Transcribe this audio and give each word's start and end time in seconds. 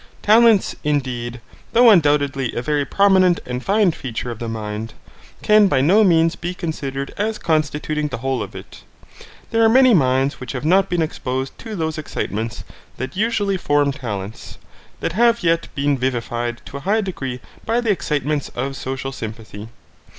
Talents, 0.23 0.75
indeed, 0.83 1.41
though 1.73 1.91
undoubtedly 1.91 2.55
a 2.55 2.61
very 2.63 2.85
prominent 2.85 3.39
and 3.45 3.63
fine 3.63 3.91
feature 3.91 4.31
of 4.31 4.41
mind, 4.41 4.95
can 5.43 5.67
by 5.67 5.79
no 5.79 6.03
means 6.03 6.35
be 6.35 6.55
considered 6.55 7.13
as 7.17 7.37
constituting 7.37 8.07
the 8.07 8.17
whole 8.17 8.41
of 8.41 8.55
it. 8.55 8.81
There 9.51 9.63
are 9.63 9.69
many 9.69 9.93
minds 9.93 10.39
which 10.39 10.53
have 10.53 10.65
not 10.65 10.89
been 10.89 11.03
exposed 11.03 11.55
to 11.59 11.75
those 11.75 11.99
excitements 11.99 12.63
that 12.97 13.15
usually 13.15 13.57
form 13.57 13.91
talents, 13.91 14.57
that 15.01 15.13
have 15.13 15.43
yet 15.43 15.67
been 15.75 15.99
vivified 15.99 16.63
to 16.65 16.77
a 16.77 16.85
high 16.89 17.01
degree 17.01 17.39
by 17.67 17.79
the 17.79 17.91
excitements 17.91 18.49
of 18.55 18.75
social 18.75 19.11
sympathy. 19.11 19.67